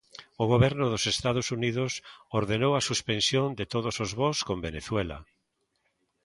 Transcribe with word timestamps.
O 0.43 0.45
Goberno 0.53 0.85
dos 0.93 1.03
Estados 1.13 1.47
Unidos 1.57 1.91
ordenou 2.39 2.71
a 2.75 2.85
suspensión 2.89 3.47
de 3.59 3.65
todos 3.73 3.95
os 4.03 4.11
voos 4.19 4.39
con 4.47 4.57
Venezuela. 4.67 5.17